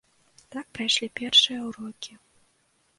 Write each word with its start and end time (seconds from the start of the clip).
Так 0.55 0.65
прайшлі 0.79 1.11
першыя 1.21 1.59
ўрокі. 1.69 2.13